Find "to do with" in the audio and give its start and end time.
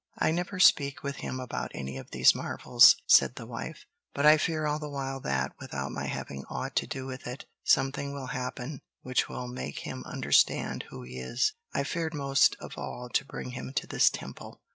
6.77-7.27